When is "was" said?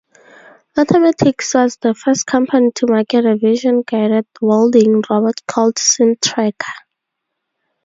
1.53-1.77